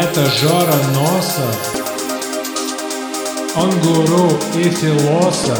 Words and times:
Это 0.00 0.24
Жора 0.26 0.76
Носов. 0.94 1.56
Он 3.56 3.70
гуру 3.80 4.30
и 4.54 4.70
философ. 4.70 5.58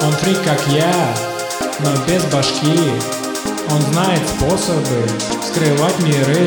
Он 0.00 0.12
фрик, 0.12 0.38
как 0.44 0.64
я, 0.68 0.94
но 1.80 1.90
без 2.06 2.22
башки. 2.26 2.78
Он 3.68 3.80
знает 3.82 4.22
способы 4.28 5.08
скрывать 5.42 5.98
миры. 5.98 6.46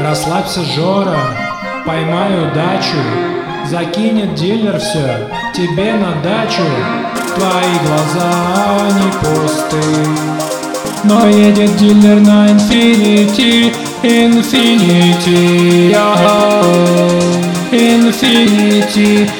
Расслабься, 0.00 0.64
Жора, 0.64 1.20
поймай 1.86 2.48
удачу, 2.48 2.96
закинет 3.70 4.34
дилер 4.34 4.78
все 4.80 5.28
тебе 5.54 5.94
на 5.94 6.20
дачу. 6.22 6.62
Твои 7.36 7.78
глаза 7.86 8.88
не 8.98 9.08
пусты, 9.20 9.84
но 11.04 11.28
едет 11.28 11.76
дилер 11.76 12.20
на 12.20 12.50
инфинити, 12.50 13.72
инфинити, 14.02 15.94
инфинити, 17.70 19.30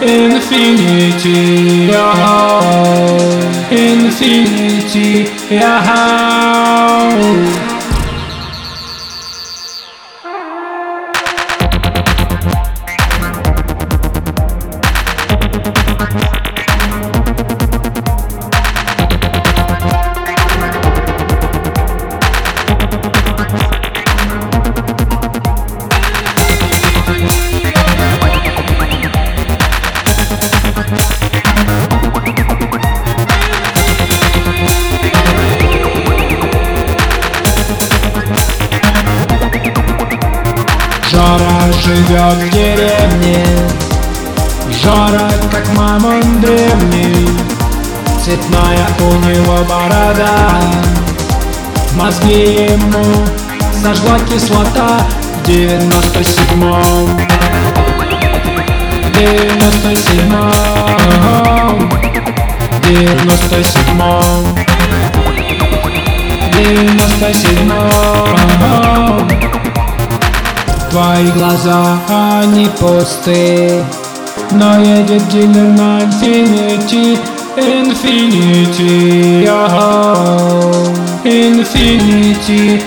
инфинити, 0.00 1.90
инфинити, 3.72 5.28
Жора 41.10 41.72
живет 41.82 42.34
в 42.34 42.50
деревне. 42.50 43.44
Жора, 44.82 45.30
как 45.50 45.68
мамон 45.76 46.22
древний. 46.40 47.28
Цветная 48.24 48.86
у 49.00 49.14
него 49.26 49.58
борода. 49.68 50.60
Мозги 51.94 52.68
ему 52.70 53.04
сожгла 53.82 54.18
кислота 54.20 55.00
В 55.42 55.46
девяносто 55.46 56.22
седьмом 56.22 57.20
Девяносто 59.20 59.94
седьмом 59.94 61.90
Девяносто 62.88 63.62
седьмом 63.62 64.46
Девяносто 66.54 67.34
седьмом 67.34 69.28
Твои 70.90 71.30
глаза, 71.32 71.98
они 72.08 72.70
пусты 72.80 73.84
Но 74.52 74.80
едет 74.80 75.28
дилер 75.28 75.68
на 75.68 76.00
инфинити 76.00 77.18
Инфинити, 77.58 79.44
Инфинити, 81.24 82.82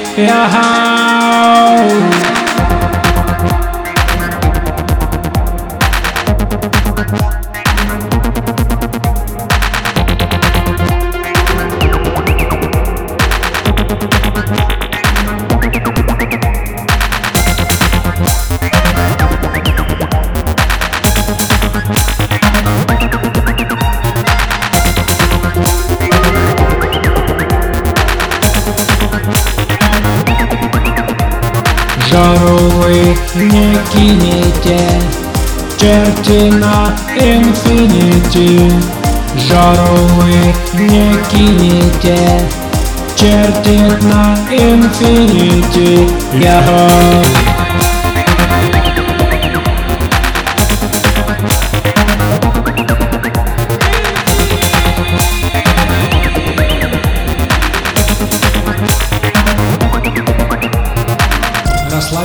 Жару 32.14 32.58
вы 32.76 33.18
не 33.34 33.76
кинете 33.92 34.80
Черти 35.80 36.52
на 36.52 36.96
инфинити. 37.16 38.72
Жару 39.36 39.98
вы 40.18 40.54
не 40.80 41.16
кинете 41.32 42.40
Черти 43.16 43.80
на 44.06 44.38
инфинити. 44.52 46.08
Я 46.34 46.62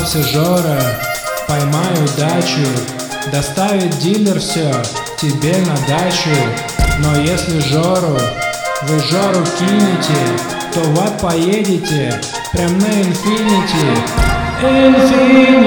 Расслабься, 0.08 0.22
Жора, 0.32 0.80
поймай 1.46 1.92
удачу 2.02 2.66
Доставит 3.30 3.98
дилер 3.98 4.38
все 4.40 4.72
тебе 5.18 5.54
на 5.66 5.76
дачу. 5.86 6.30
Но 7.00 7.20
если 7.20 7.58
Жору, 7.58 8.18
вы 8.82 8.98
Жору 9.00 9.44
кинете 9.58 10.16
То 10.72 10.80
в 10.80 11.00
ад 11.00 11.20
поедете 11.20 12.20
прям 12.52 12.78
на 12.78 12.86
инфинити. 12.86 13.86
Инфинити 14.62 15.57